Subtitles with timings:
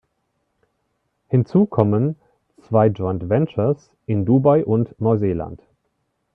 [1.27, 2.15] Hinzu kommen
[2.63, 5.61] zwei Joint Ventures in Dubai und Neuseeland.